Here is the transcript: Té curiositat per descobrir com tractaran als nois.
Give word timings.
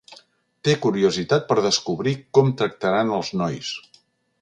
Té 0.67 0.73
curiositat 0.85 1.45
per 1.51 1.57
descobrir 1.67 2.15
com 2.39 2.53
tractaran 2.63 3.17
als 3.19 3.35
nois. 3.43 3.75